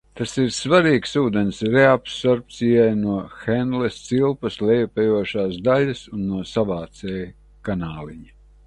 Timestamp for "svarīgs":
0.59-1.11